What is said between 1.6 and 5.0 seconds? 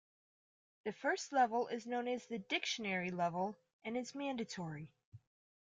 is known as the "dictionary" level and is mandatory.